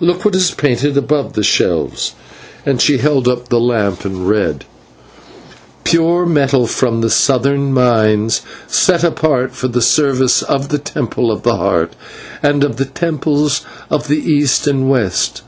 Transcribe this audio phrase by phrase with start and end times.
[0.00, 2.14] Look what is painted upon the shelves,"
[2.64, 4.64] and she held up the lamp and read:
[5.84, 11.42] "Pure metal from the southern mines, set apart for the services of the Temple of
[11.42, 11.92] the Heart,
[12.42, 15.42] and of the Temples of the East and West.